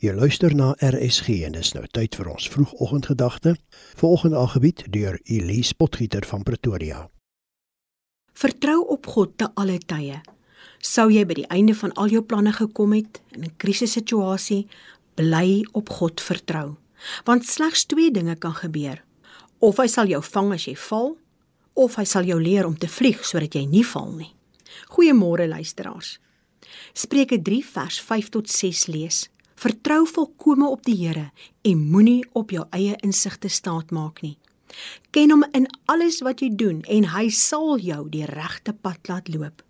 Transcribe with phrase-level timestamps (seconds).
[0.00, 3.50] Jy luister na RSG en dis nou tyd vir ons vroegoggendgedagte.
[4.00, 7.02] Volgende aangebied deur Elise Potgieter van Pretoria.
[8.32, 10.22] Vertrou op God te alle tye.
[10.80, 14.66] Sou jy by die einde van al jou planne gekom het in 'n krisissituasie,
[15.20, 16.76] bly op God vertrou.
[17.24, 19.04] Want slegs twee dinge kan gebeur.
[19.58, 21.18] Of hy sal jou vang as jy val,
[21.74, 24.34] of hy sal jou leer om te vlieg sodat jy nie val nie.
[24.88, 26.18] Goeiemôre luisteraars.
[26.94, 29.28] Spreuke 3 vers 5 tot 6 lees.
[29.60, 31.26] Vertrou volkome op die Here
[31.68, 34.38] en moenie op jou eie insigte staatmaak nie.
[35.12, 39.28] Ken hom in alles wat jy doen en hy sal jou die regte pad laat
[39.28, 39.60] loop.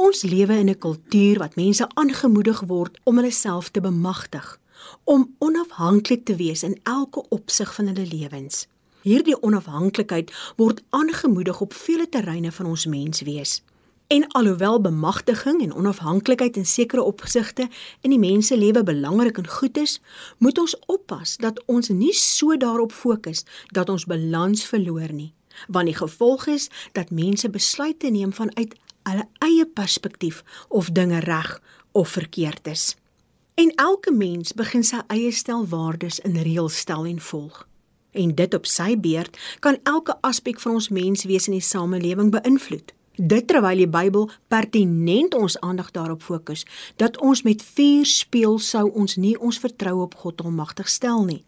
[0.00, 4.58] Ons lewe in 'n kultuur wat mense aangemoedig word om hulle self te bemagtig,
[5.04, 8.66] om onafhanklik te wees in elke opsig van hulle lewens.
[9.02, 13.62] Hierdie onafhanklikheid word aangemoedig op vele terreine van ons menswees.
[14.14, 17.68] En alhoewel bemagtiging en onafhanklikheid in sekere opsigte
[18.00, 20.00] in die mense lewe belangrik en goed is,
[20.38, 23.42] moet ons oppas dat ons nie so daarop fokus
[23.74, 25.32] dat ons balans verloor nie,
[25.66, 31.58] want die gevolg is dat mense besluite neem vanuit hulle eie perspektief of dinge reg
[31.92, 32.94] of verkeerd is.
[33.54, 37.64] En elke mens begin sy eie stel waardes in reëls stel en volg.
[38.14, 42.94] En dit op sy beurt kan elke aspek van ons menswees in die samelewing beïnvloed.
[43.14, 46.64] Dit terwyl die Bybel pertinent ons aandag daarop fokus
[46.98, 51.44] dat ons met vuur speel sou ons nie ons vertroue op God almagtig stel nie.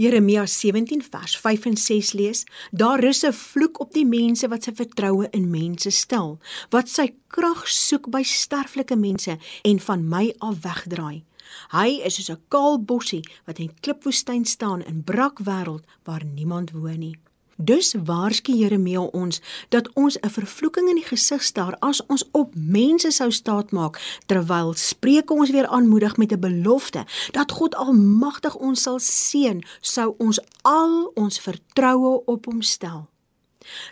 [0.00, 4.64] Jeremia 17 vers 5 en 6 lees: Daar rus 'n vloek op die mense wat
[4.64, 6.38] sy vertroue in mense stel,
[6.70, 11.24] wat sy krag soek by sterflike mense en van my af wegdraai.
[11.68, 16.70] Hy is soos 'n kaal bossie wat in klipwoestyn staan in brak wêreld waar niemand
[16.70, 17.16] woon nie.
[17.60, 22.54] Dus waarsku Jeremia ons dat ons 'n vervloeking in die gesig staar as ons op
[22.54, 28.82] mense sou staatmaak terwyl Spreuke ons weer aanmoedig met 'n belofte dat God almagtig ons
[28.82, 33.08] sal seën sou ons al ons vertroue op hom stel.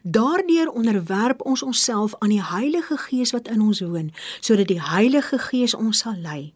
[0.02, 5.38] Daardeur onderwerp ons onsself aan die Heilige Gees wat in ons woon sodat die Heilige
[5.38, 6.54] Gees ons sal lei.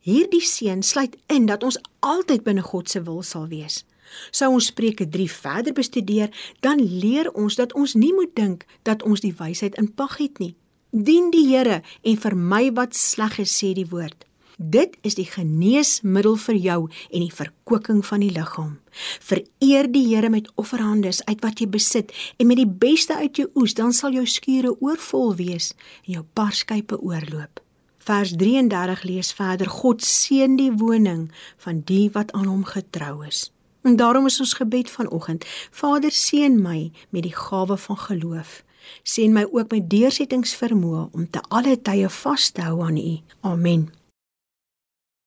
[0.00, 3.84] Hierdie seën sluit in dat ons altyd binne God se wil sal wees.
[4.30, 9.02] Sou ons Spreuke 3 verder bestudeer, dan leer ons dat ons nie moet dink dat
[9.02, 10.54] ons die wysheid in pag het nie.
[10.90, 14.26] Dien die Here en vermy wat sleg is, sê die woord.
[14.58, 18.76] Dit is die geneesmiddel vir jou en die verkoeking van die liggaam.
[19.24, 23.48] Vereer die Here met offerhandes uit wat jy besit en met die beste uit jou
[23.56, 25.72] oes, dan sal jou skure oorvol wees
[26.04, 27.62] en jou parskype oorloop.
[28.02, 33.51] Vers 33 lees verder: God seën die woning van die wat aan hom getrou is.
[33.82, 38.64] En daarom is ons gebed vanoggend: Vader, seën my met die gawe van geloof.
[39.02, 43.18] Seën my ook met deursettingsvermoë om te alle tye vas te hou aan U.
[43.40, 43.90] Amen.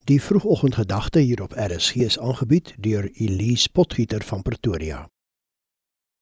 [0.05, 5.09] Die vroegoggendgedagte hier op RSG is aangebied deur Elise Potgieter van Pretoria.